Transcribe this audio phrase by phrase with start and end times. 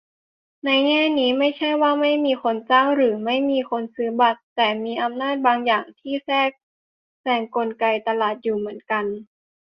[0.65, 6.49] ในแง่นี้ ไม่ใช่ว่าไม่มีคนจ้าง หรือไม่มีคนซื้อบัตร แต่มีอำนาจบางอย่างที่แทรก
[7.21, 9.05] แซงกลไกตลาดอยู่เหมือนกัน